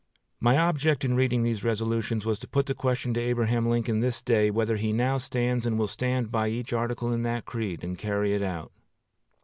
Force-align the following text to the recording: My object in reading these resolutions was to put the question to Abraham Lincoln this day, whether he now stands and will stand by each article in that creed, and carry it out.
My 0.39 0.57
object 0.57 1.05
in 1.05 1.15
reading 1.15 1.43
these 1.43 1.63
resolutions 1.63 2.25
was 2.25 2.39
to 2.39 2.47
put 2.47 2.65
the 2.65 2.73
question 2.73 3.13
to 3.13 3.19
Abraham 3.19 3.69
Lincoln 3.69 3.99
this 3.99 4.19
day, 4.19 4.49
whether 4.49 4.75
he 4.77 4.91
now 4.91 5.17
stands 5.17 5.63
and 5.63 5.77
will 5.77 5.85
stand 5.85 6.31
by 6.31 6.47
each 6.49 6.73
article 6.73 7.13
in 7.13 7.21
that 7.21 7.45
creed, 7.45 7.83
and 7.83 7.95
carry 7.99 8.33
it 8.33 8.41
out. 8.41 8.71